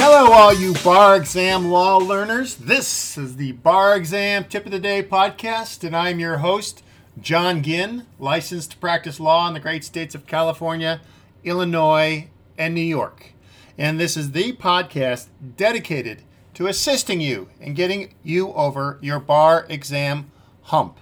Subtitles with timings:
[0.00, 2.54] Hello, all you bar exam law learners.
[2.54, 6.84] This is the Bar Exam Tip of the Day podcast, and I'm your host,
[7.20, 11.00] John Ginn, licensed to practice law in the great states of California,
[11.42, 13.32] Illinois, and New York.
[13.76, 15.26] And this is the podcast
[15.56, 16.22] dedicated
[16.54, 20.30] to assisting you in getting you over your bar exam
[20.62, 20.98] hump.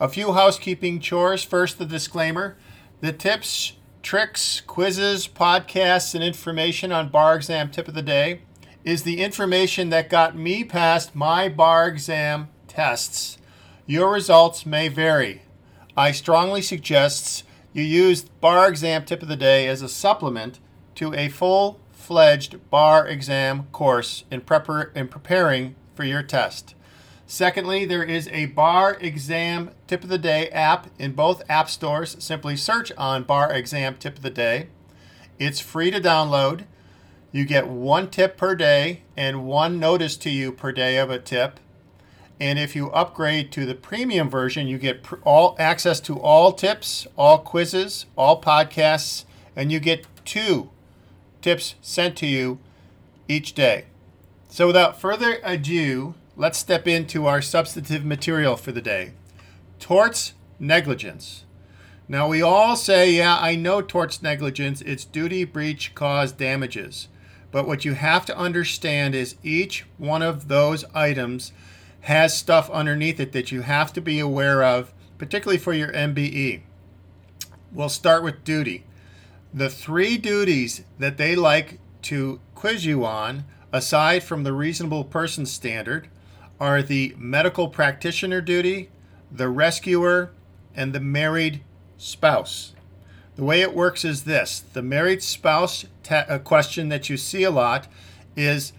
[0.00, 1.44] A few housekeeping chores.
[1.44, 2.56] First, the disclaimer
[3.00, 8.42] the tips tricks, quizzes, podcasts, and information on bar exam tip of the day
[8.84, 13.38] is the information that got me past my bar exam tests.
[13.86, 15.42] Your results may vary.
[15.96, 20.60] I strongly suggest you use bar exam tip of the day as a supplement
[20.94, 26.74] to a full fledged bar exam course in, prepar- in preparing for your test.
[27.30, 32.16] Secondly, there is a bar exam tip of the day app in both app stores.
[32.18, 34.66] Simply search on bar exam tip of the day.
[35.38, 36.64] It's free to download.
[37.30, 41.20] You get one tip per day and one notice to you per day of a
[41.20, 41.60] tip.
[42.40, 47.06] And if you upgrade to the premium version, you get all access to all tips,
[47.16, 50.70] all quizzes, all podcasts, and you get two
[51.42, 52.58] tips sent to you
[53.28, 53.84] each day.
[54.48, 59.12] So without further ado, let's step into our substantive material for the day
[59.78, 61.44] torts negligence.
[62.08, 67.08] Now, we all say, yeah, I know torts negligence, it's duty, breach, cause, damages.
[67.50, 71.52] But what you have to understand is each one of those items
[72.02, 76.62] has stuff underneath it that you have to be aware of, particularly for your MBE.
[77.70, 78.84] We'll start with duty.
[79.52, 83.44] The three duties that they like to quiz you on,
[83.74, 86.08] aside from the reasonable person standard,
[86.60, 88.90] are the medical practitioner duty,
[89.32, 90.30] the rescuer,
[90.76, 91.62] and the married
[91.96, 92.74] spouse.
[93.36, 97.50] The way it works is this the married spouse ta- question that you see a
[97.50, 97.88] lot
[98.36, 98.72] is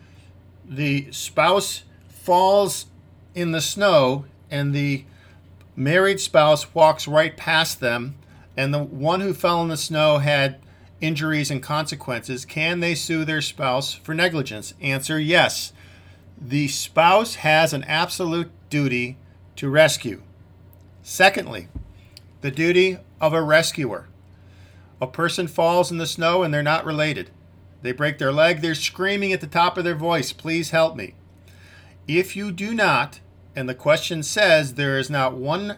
[0.64, 2.86] the spouse falls
[3.34, 5.06] in the snow and the
[5.76, 8.16] married spouse walks right past them,
[8.56, 10.60] and the one who fell in the snow had
[11.00, 12.46] injuries and consequences.
[12.46, 14.74] Can they sue their spouse for negligence?
[14.82, 15.74] Answer yes
[16.42, 19.16] the spouse has an absolute duty
[19.56, 20.24] to rescue.
[21.04, 21.68] Secondly,
[22.42, 24.08] the duty of a rescuer.
[25.00, 27.30] A person falls in the snow and they're not related.
[27.84, 31.14] They break their leg, they're screaming at the top of their voice, Please help me.
[32.08, 33.20] If you do not,
[33.56, 35.78] and the question says there is not one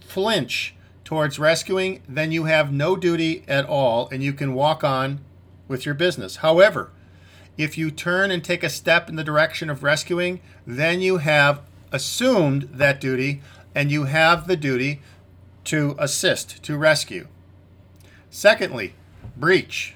[0.00, 5.20] flinch towards rescuing, then you have no duty at all and you can walk on
[5.68, 6.36] with your business.
[6.36, 6.90] However,
[7.62, 11.60] if you turn and take a step in the direction of rescuing, then you have
[11.92, 13.42] assumed that duty
[13.74, 15.02] and you have the duty
[15.64, 17.28] to assist, to rescue.
[18.30, 18.94] Secondly,
[19.36, 19.94] breach.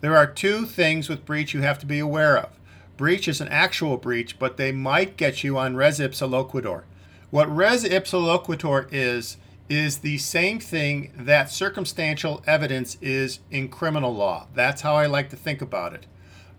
[0.00, 2.48] There are two things with breach you have to be aware of.
[2.96, 6.84] Breach is an actual breach, but they might get you on res ipsa loquitur.
[7.30, 9.36] What res ipsa loquitur is,
[9.68, 14.46] is the same thing that circumstantial evidence is in criminal law.
[14.54, 16.06] That's how I like to think about it.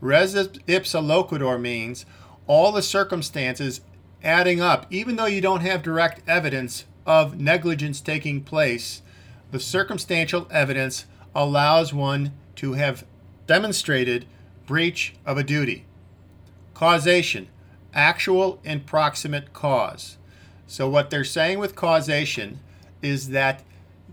[0.02, 2.06] Res ipsa loquitur means
[2.48, 3.82] all the circumstances
[4.24, 9.02] adding up, even though you don't have direct evidence of negligence taking place,
[9.52, 13.06] the circumstantial evidence allows one to have
[13.48, 14.26] demonstrated
[14.66, 15.86] breach of a duty.
[16.74, 17.48] Causation,
[17.94, 20.18] actual and proximate cause.
[20.68, 22.60] So, what they're saying with causation
[23.02, 23.64] is that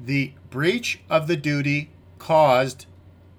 [0.02, 2.86] the breach of the duty caused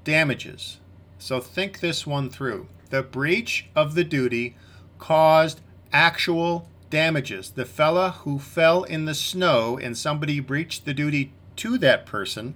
[0.04, 0.80] damages.
[1.18, 2.68] So think this one through.
[2.90, 4.56] The breach of the duty
[5.00, 5.62] caused
[5.92, 7.52] actual damages.
[7.52, 12.56] The fella who fell in the snow and somebody breached the duty to that person,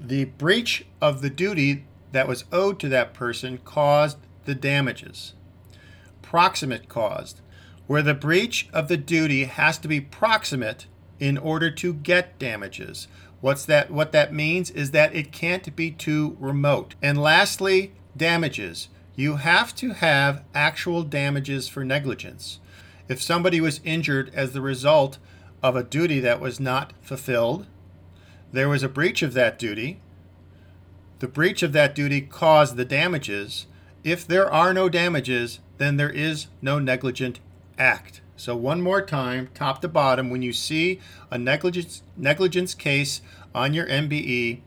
[0.00, 5.34] the breach of the duty that was owed to that person caused the damages.
[6.22, 7.40] Proximate caused,
[7.86, 10.86] where the breach of the duty has to be proximate
[11.20, 13.06] in order to get damages.
[13.42, 16.94] What's that what that means is that it can't be too remote.
[17.02, 18.88] And lastly, damages.
[19.16, 22.60] You have to have actual damages for negligence.
[23.08, 25.18] If somebody was injured as the result
[25.60, 27.66] of a duty that was not fulfilled,
[28.52, 30.00] there was a breach of that duty.
[31.18, 33.66] The breach of that duty caused the damages.
[34.04, 37.40] If there are no damages, then there is no negligent
[37.76, 38.20] act.
[38.42, 40.98] So, one more time, top to bottom, when you see
[41.30, 43.22] a negligence, negligence case
[43.54, 44.62] on your MBE,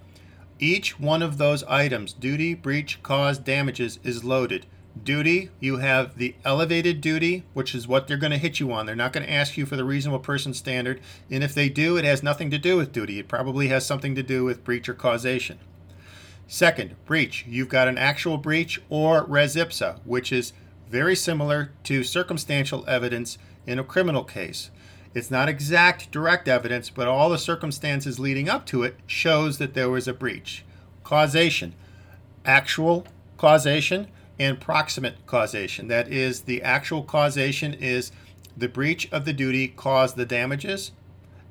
[0.59, 4.65] each one of those items, duty, breach, cause, damages, is loaded.
[5.03, 8.85] Duty, you have the elevated duty, which is what they're going to hit you on.
[8.85, 11.01] They're not going to ask you for the reasonable person standard.
[11.29, 13.19] And if they do, it has nothing to do with duty.
[13.19, 15.59] It probably has something to do with breach or causation.
[16.47, 17.43] Second, breach.
[17.45, 20.53] You've got an actual breach or res ipsa, which is
[20.95, 23.37] very similar to circumstantial evidence
[23.67, 24.71] in a criminal case.
[25.13, 29.73] It's not exact direct evidence, but all the circumstances leading up to it shows that
[29.73, 30.63] there was a breach.
[31.03, 31.75] Causation.
[32.45, 33.05] Actual
[33.37, 34.07] causation
[34.39, 35.89] and proximate causation.
[35.89, 38.13] That is, the actual causation is
[38.55, 40.93] the breach of the duty caused the damages,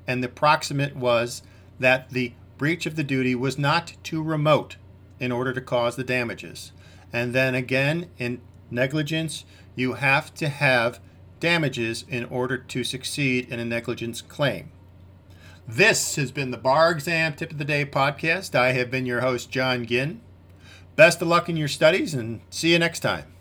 [0.07, 1.43] and the proximate was
[1.79, 4.77] that the breach of the duty was not too remote
[5.19, 6.71] in order to cause the damages.
[7.13, 8.41] And then again, in
[8.71, 9.45] negligence,
[9.75, 10.99] you have to have
[11.39, 14.71] damages in order to succeed in a negligence claim.
[15.67, 18.55] This has been the Bar Exam Tip of the Day podcast.
[18.55, 20.21] I have been your host, John Ginn.
[20.95, 23.34] Best of luck in your studies and see you next time.